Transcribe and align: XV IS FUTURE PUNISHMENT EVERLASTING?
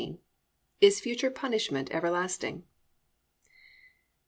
XV 0.01 0.17
IS 0.81 0.99
FUTURE 0.99 1.29
PUNISHMENT 1.29 1.91
EVERLASTING? 1.91 2.63